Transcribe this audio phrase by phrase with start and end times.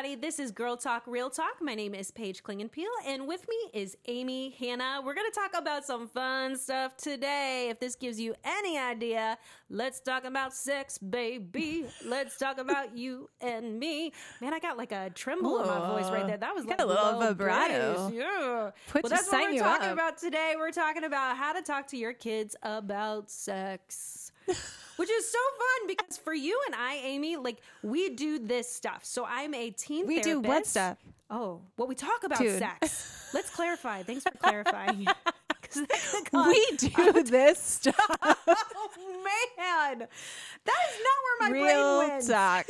[0.00, 1.60] Everybody, this is Girl Talk Real Talk.
[1.60, 5.02] My name is Paige Klingenpeel, and with me is Amy Hannah.
[5.04, 7.68] We're going to talk about some fun stuff today.
[7.70, 9.36] If this gives you any idea,
[9.68, 11.84] let's talk about sex, baby.
[12.02, 14.14] Let's talk about you and me.
[14.40, 16.38] Man, I got like a tremble in my voice right there.
[16.38, 18.10] That was like a little vibrato.
[18.14, 18.70] Yeah.
[18.88, 19.92] Put well, that's what we're talking up.
[19.92, 20.54] about today.
[20.56, 24.32] We're talking about how to talk to your kids about sex.
[24.96, 29.00] Which is so fun because for you and I, Amy, like we do this stuff.
[29.04, 30.98] So I'm a teen We do what stuff?
[31.30, 32.58] Oh, well, we talk about Dude.
[32.58, 33.30] sex.
[33.34, 34.02] Let's clarify.
[34.02, 35.06] Thanks for clarifying.
[35.62, 37.94] 'Cause that's the con- We do this stuff.
[38.10, 38.90] oh
[39.56, 42.26] man, that is not where my brain Real went.
[42.26, 42.66] talk.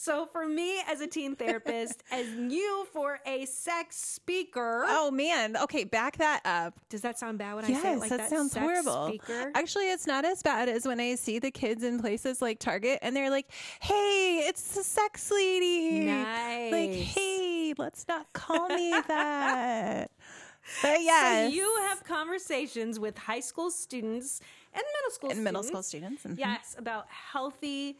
[0.00, 5.56] So for me as a teen therapist, as you for a sex speaker, Oh man.
[5.56, 6.74] Okay, back that up.
[6.88, 8.30] does that sound bad when I say it like that, that?
[8.30, 9.08] sounds sex horrible.
[9.08, 9.50] Speaker?
[9.56, 13.00] Actually, it's not as bad as when I see the kids in places like Target
[13.02, 20.12] and they're like, "Hey, it's the sex lady." Like, "Hey, let's not call me that."
[20.82, 24.40] But yes, So you have conversations with high school students
[24.74, 26.20] and middle school and middle school students.
[26.20, 26.40] students.
[26.40, 26.46] mhm.
[26.46, 27.98] Yes, about healthy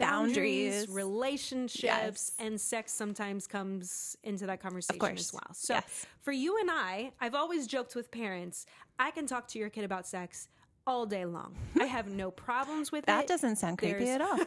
[0.00, 0.88] boundaries, Boundaries.
[0.88, 2.32] relationships, Yes.
[2.38, 5.42] and sex sometimes comes into that conversation as well.
[5.52, 6.06] So Yes.
[6.22, 8.66] for you and I, I've always joked with parents,
[8.98, 10.48] I can talk to your kid about sex
[10.86, 11.54] all day long.
[11.80, 13.28] I have no problems with That it.
[13.28, 14.38] doesn't sound creepy There's- at all.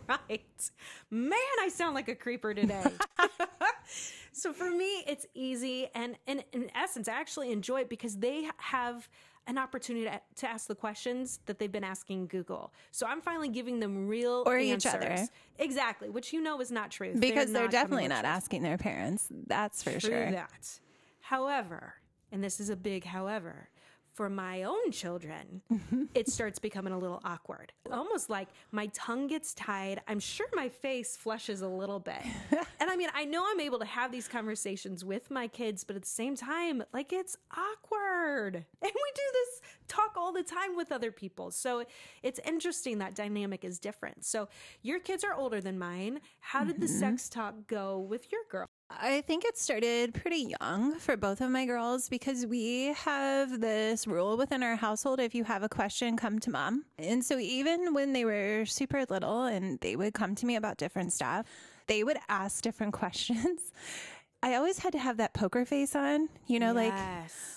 [0.08, 0.70] right.
[1.10, 2.84] Man, I sound like a creeper today.
[4.32, 5.88] so for me, it's easy.
[5.94, 9.08] And, and in essence, I actually enjoy it because they have
[9.48, 12.72] an opportunity to, to ask the questions that they've been asking Google.
[12.92, 15.26] So I'm finally giving them real Or each other.
[15.58, 17.14] Exactly, which you know is not true.
[17.18, 19.26] Because they're, not definitely not asking their parents.
[19.46, 20.30] That's for True sure.
[20.30, 20.78] that.
[21.20, 21.94] However,
[22.30, 23.70] and this is a big however,
[24.18, 25.62] for my own children,
[26.14, 27.72] it starts becoming a little awkward.
[27.92, 30.00] Almost like my tongue gets tied.
[30.08, 32.20] I'm sure my face flushes a little bit.
[32.80, 35.94] and I mean, I know I'm able to have these conversations with my kids, but
[35.94, 38.56] at the same time, like it's awkward.
[38.56, 41.50] And we do this talk all the time with other people.
[41.50, 41.84] So
[42.22, 44.26] it's interesting that dynamic is different.
[44.26, 44.48] So
[44.82, 46.20] your kids are older than mine.
[46.40, 46.98] How did the mm-hmm.
[46.98, 48.66] sex talk go with your girl?
[48.90, 54.06] I think it started pretty young for both of my girls because we have this
[54.06, 56.84] rule within our household if you have a question, come to mom.
[56.98, 60.76] And so even when they were super little and they would come to me about
[60.76, 61.46] different stuff,
[61.86, 63.72] they would ask different questions.
[64.42, 66.94] I always had to have that poker face on, you know, like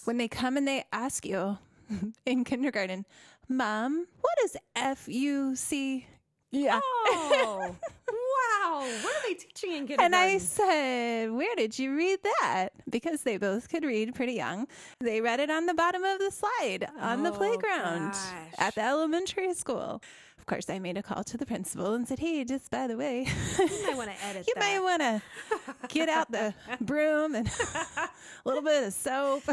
[0.06, 1.58] when they come and they ask you
[2.26, 3.06] in kindergarten,
[3.50, 6.06] Mom, what is F U C?
[6.52, 6.80] Yeah.
[6.84, 7.76] Oh,
[8.12, 8.80] wow.
[8.80, 10.06] What are they teaching in kindergarten?
[10.06, 12.70] And I said, Where did you read that?
[12.90, 14.68] Because they both could read pretty young.
[15.00, 18.28] They read it on the bottom of the slide on the Oh, playground gosh.
[18.58, 20.02] at the elementary school.
[20.38, 22.98] Of course, I made a call to the principal and said, Hey, just by the
[22.98, 23.28] way,
[23.60, 24.60] you might want to edit you that.
[24.60, 28.10] might want to get out the broom and a
[28.44, 29.44] little bit of soap.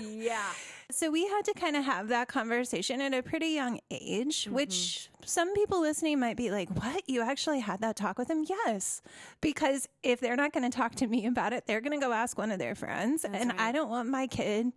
[0.00, 0.46] yeah.
[0.90, 4.54] So we had to kind of have that conversation at a pretty young age, Mm-hmm.
[4.54, 7.02] which some people listening might be like, What?
[7.06, 8.44] You actually had that talk with him?
[8.48, 9.02] Yes.
[9.42, 12.12] Because if they're not going to talk to me about it, they're going to go
[12.12, 13.24] ask one of their friends.
[13.24, 14.72] and I don't want my kid,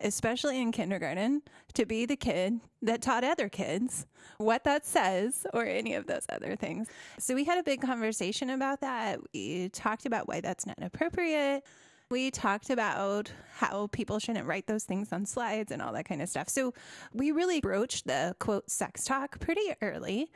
[0.00, 1.42] especially in kindergarten,
[1.74, 4.06] to be the kid that taught other kids
[4.38, 6.88] what that says or any of those other things.
[7.18, 9.18] So we had a big conversation about that.
[9.34, 11.64] We talked about why that's not appropriate.
[12.10, 16.22] We talked about how people shouldn't write those things on slides and all that kind
[16.22, 16.48] of stuff.
[16.48, 16.72] So
[17.12, 20.30] we really broached the quote sex talk pretty early.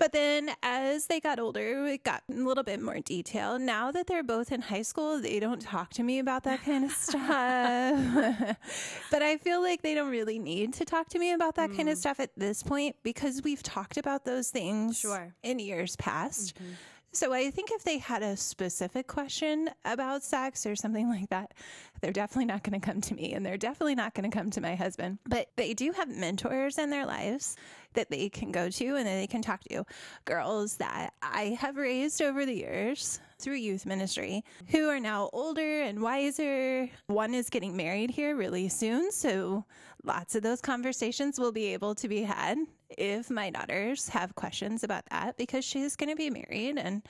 [0.00, 3.58] But then as they got older, it got a little bit more detail.
[3.58, 6.86] Now that they're both in high school, they don't talk to me about that kind
[6.86, 8.56] of stuff.
[9.10, 11.90] but I feel like they don't really need to talk to me about that kind
[11.90, 12.00] of hmm.
[12.00, 15.34] stuff at this point because we've talked about those things Sure.
[15.42, 16.54] in years past.
[16.54, 16.72] Mm-hmm.
[17.12, 21.54] So I think if they had a specific question about sex or something like that,
[22.00, 24.50] they're definitely not going to come to me and they're definitely not going to come
[24.50, 25.18] to my husband.
[25.28, 27.56] But they do have mentors in their lives
[27.94, 29.84] that they can go to and that they can talk to.
[30.24, 35.82] Girls that I have raised over the years through youth ministry who are now older
[35.82, 36.88] and wiser.
[37.08, 39.64] One is getting married here really soon, so
[40.04, 42.58] lots of those conversations will be able to be had
[42.96, 47.02] if my daughters have questions about that because she's going to be married and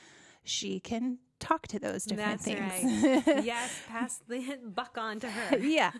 [0.45, 3.27] she can talk to those different That's things.
[3.27, 3.45] right.
[3.45, 5.59] yes, pass the buck on to her.
[5.61, 5.93] yeah.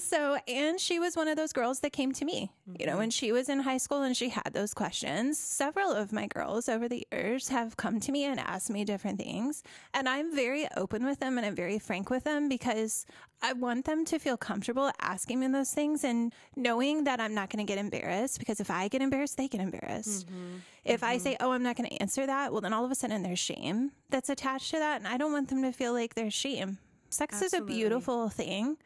[0.00, 3.00] So, and she was one of those girls that came to me, you know, mm-hmm.
[3.00, 5.38] when she was in high school and she had those questions.
[5.38, 9.18] Several of my girls over the years have come to me and asked me different
[9.18, 9.62] things.
[9.94, 13.06] And I'm very open with them and I'm very frank with them because
[13.42, 17.50] I want them to feel comfortable asking me those things and knowing that I'm not
[17.50, 20.26] going to get embarrassed because if I get embarrassed, they get embarrassed.
[20.26, 20.56] Mm-hmm.
[20.84, 21.22] If I mm-hmm.
[21.22, 23.38] say, oh, I'm not going to answer that, well, then all of a sudden there's
[23.38, 24.98] shame that's attached to that.
[24.98, 26.78] And I don't want them to feel like there's shame.
[27.10, 28.76] Sex is a beautiful thing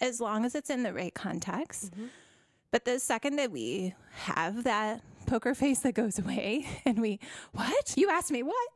[0.00, 1.92] as long as it's in the right context.
[1.92, 2.06] Mm-hmm.
[2.70, 7.18] But the second that we have that poker face that goes away and we,
[7.52, 7.94] what?
[7.96, 8.68] You asked me what?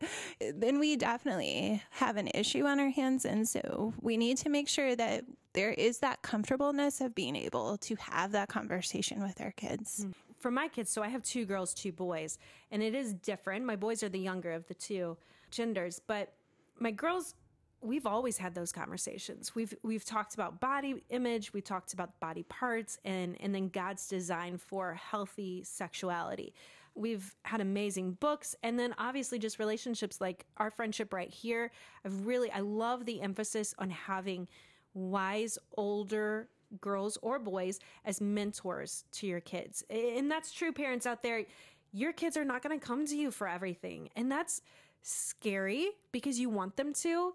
[0.54, 3.24] Then we definitely have an issue on our hands.
[3.24, 7.76] And so we need to make sure that there is that comfortableness of being able
[7.78, 10.06] to have that conversation with our kids.
[10.06, 10.14] Mm.
[10.44, 12.36] For my kids, so I have two girls, two boys,
[12.70, 13.64] and it is different.
[13.64, 15.16] My boys are the younger of the two
[15.50, 16.34] genders, but
[16.78, 17.34] my girls,
[17.80, 19.54] we've always had those conversations.
[19.54, 24.06] We've we've talked about body image, we talked about body parts, and and then God's
[24.06, 26.52] design for healthy sexuality.
[26.94, 31.70] We've had amazing books, and then obviously just relationships like our friendship right here.
[32.04, 34.46] I've really I love the emphasis on having
[34.92, 36.50] wise older
[36.80, 39.82] girls or boys as mentors to your kids.
[39.90, 41.44] And that's true, parents out there.
[41.92, 44.10] Your kids are not going to come to you for everything.
[44.16, 44.62] And that's
[45.02, 47.34] scary because you want them to.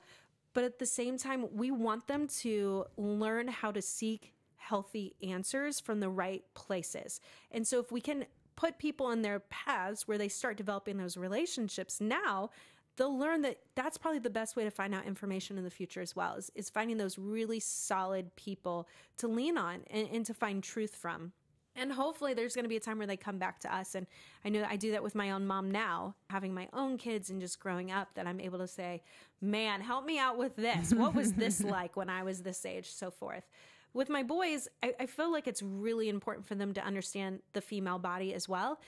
[0.53, 5.80] But at the same time, we want them to learn how to seek healthy answers
[5.80, 7.21] from the right places.
[7.51, 8.25] And so if we can
[8.56, 12.50] put people in their paths where they start developing those relationships now,
[12.99, 16.01] they'll learn that that's probably the best way to find out information in the future
[16.01, 18.87] as well is, is finding those really solid people
[19.17, 21.31] to lean on and, and to find truth from.
[21.77, 23.95] And hopefully there's going to be a time where they come back to us.
[23.95, 24.05] And
[24.43, 27.39] i know i do that with my own mom now having my own kids and
[27.39, 29.01] just growing up that i'm able to say
[29.41, 30.93] man help me out with this.
[30.93, 32.91] What was this like when i was this age?
[32.91, 33.47] So forth.
[33.93, 37.61] With my boys I, I feel like it's really important for them to understand the
[37.61, 38.81] female body as well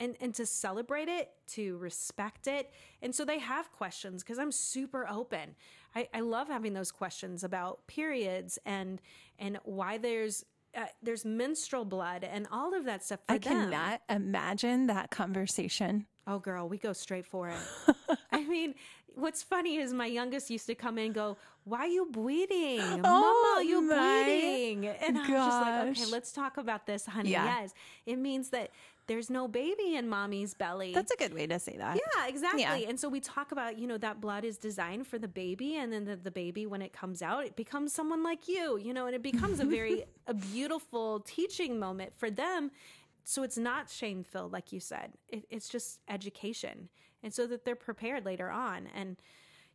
[0.00, 2.70] and and to celebrate it, to respect it.
[3.02, 5.54] And so they have questions because I'm super open.
[5.94, 9.00] I, I love having those questions about periods and
[9.38, 10.44] and why there's
[10.76, 13.20] uh, there's menstrual blood and all of that stuff.
[13.28, 13.70] I them.
[13.70, 16.06] cannot imagine that conversation.
[16.26, 17.56] Oh, girl, we go straight for it.
[18.32, 18.74] I mean,
[19.14, 22.80] what's funny is my youngest used to come in and go, Why are you bleeding?
[23.04, 24.86] Oh, Mama, you bleeding.
[24.86, 27.30] And I was just like, Okay, let's talk about this, honey.
[27.30, 27.60] Yeah.
[27.60, 27.74] Yes.
[28.04, 28.70] It means that
[29.08, 30.92] there's no baby in mommy's belly.
[30.94, 31.96] That's a good way to say that.
[31.96, 32.60] Yeah, exactly.
[32.60, 32.88] Yeah.
[32.88, 35.92] And so we talk about, you know, that blood is designed for the baby and
[35.92, 39.06] then the, the baby when it comes out, it becomes someone like you, you know,
[39.06, 42.70] and it becomes a very a beautiful teaching moment for them.
[43.24, 45.14] So it's not shame filled, like you said.
[45.28, 46.88] It, it's just education.
[47.22, 48.88] And so that they're prepared later on.
[48.94, 49.16] And,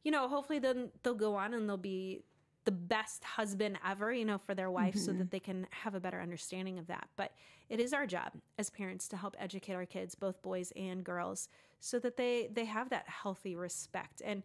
[0.03, 2.21] you know, hopefully then they'll go on and they'll be
[2.65, 5.30] the best husband ever, you know, for their wife so that mm-hmm.
[5.30, 7.10] they can have a better understanding of that.
[7.15, 7.31] But
[7.69, 11.50] it is our job as parents to help educate our kids, both boys and girls,
[11.80, 14.21] so that they they have that healthy respect.
[14.24, 14.44] And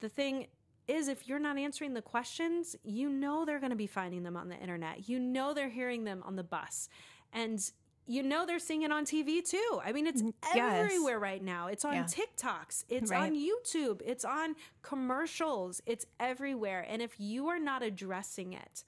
[0.00, 0.46] the thing
[0.88, 4.36] is if you're not answering the questions, you know they're going to be finding them
[4.36, 5.08] on the internet.
[5.08, 6.88] You know they're hearing them on the bus.
[7.32, 7.60] And
[8.06, 9.80] you know they're seeing it on TV too.
[9.84, 10.22] I mean, it's
[10.54, 10.84] Yes.
[10.84, 11.66] everywhere right now.
[11.66, 12.04] It's on Yeah.
[12.04, 13.22] TikToks, it's Right.
[13.22, 16.84] on YouTube, it's on commercials, it's everywhere.
[16.88, 18.84] And if you are not addressing it,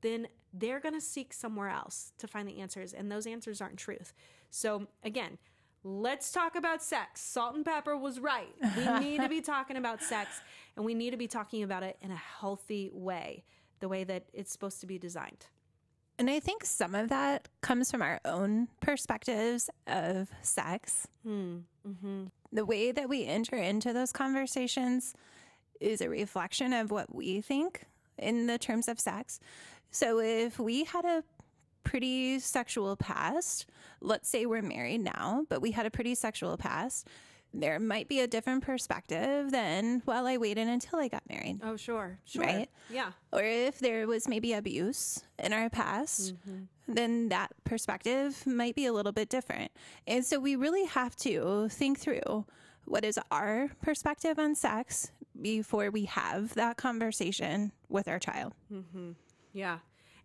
[0.00, 2.92] then they're going to seek somewhere else to find the answers.
[2.92, 4.12] And those answers aren't truth.
[4.50, 5.38] So, again,
[5.82, 7.20] let's talk about sex.
[7.22, 8.54] Salt-N-Pepa was right.
[8.76, 10.40] We need to be talking about sex
[10.76, 13.44] and we need to be talking about it in a healthy way,
[13.80, 15.46] the way that it's supposed to be designed.
[16.18, 21.08] And I think some of that comes from our own perspectives of sex.
[21.24, 21.58] Hmm.
[21.86, 22.24] Mm-hmm.
[22.52, 25.14] The way that we enter into those conversations
[25.80, 27.82] is a reflection of what we think
[28.16, 29.40] in the terms of sex.
[29.90, 31.24] So if we had a
[31.82, 33.66] pretty sexual past,
[34.00, 37.08] let's say we're married now, but we had a pretty sexual past,
[37.54, 41.60] there might be a different perspective than, well, I waited until I got married.
[41.62, 42.18] Oh, sure.
[42.24, 42.42] Sure.
[42.42, 42.68] Right.
[42.90, 43.12] Yeah.
[43.32, 46.34] or if there was maybe abuse in our past,
[46.88, 49.70] then that perspective might be a little bit different.
[50.06, 52.44] And so we really have to think through
[52.86, 58.52] what is our perspective on sex before we have that conversation with our child.
[58.72, 59.12] mm-hmm.
[59.52, 59.78] Yeah.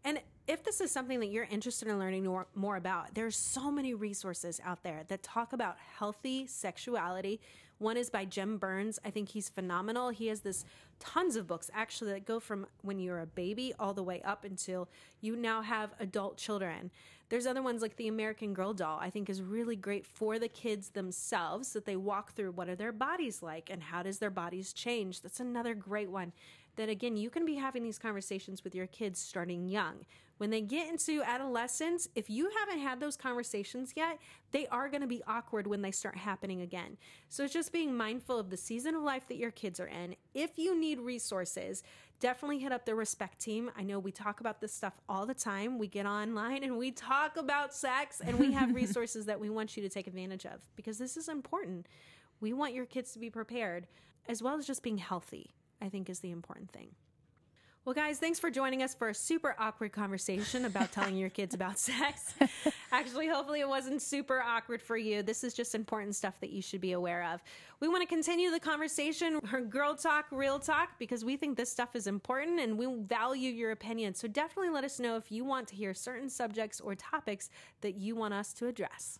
[0.03, 0.19] And
[0.49, 3.93] if this is something that you're interested in learning more, more about, there's so many
[3.93, 7.39] resources out there that talk about healthy sexuality.
[7.77, 8.97] One is by Jim Burns.
[9.05, 10.09] I think he's phenomenal.
[10.09, 10.65] He has this
[10.99, 14.43] tons of books actually that go from when you're a baby all the way up
[14.43, 14.89] until
[15.21, 16.89] you now have adult children.
[17.29, 20.47] There's other ones like the American Girl doll, I think is really great for the
[20.47, 24.31] kids themselves that they walk through what are their bodies like and how does their
[24.31, 25.21] bodies change.
[25.21, 26.33] That's another great one
[26.75, 30.05] that again you can be having these conversations with your kids starting young
[30.39, 34.19] When they get into adolescence, if you haven't had those conversations yet,
[34.51, 36.95] they are going to be awkward when they start happening again.
[37.27, 40.15] So it's just being mindful of the season of life that your kids are in.
[40.33, 41.83] If you need resources,
[42.21, 43.69] definitely hit up the respect team.
[43.77, 45.77] I know we talk about this stuff all the time.
[45.77, 49.75] We get online and we talk about sex and we have resources that we want
[49.75, 51.85] you to take advantage of because this is important.
[52.39, 53.87] We want your kids to be prepared
[54.29, 56.95] as well as just being healthy, I think is the important thing.
[57.89, 61.55] Well, guys, thanks for joining us for a super awkward conversation about telling your kids
[61.55, 62.35] about sex.
[62.91, 65.23] Actually, hopefully, it wasn't super awkward for you.
[65.23, 67.41] This is just important stuff that you should be aware of.
[67.79, 71.71] We want to continue the conversation, her girl talk, real talk, because we think this
[71.71, 74.13] stuff is important and we value your opinion.
[74.13, 77.49] So definitely let us know if you want to hear certain subjects or topics
[77.81, 79.17] that you want us to address.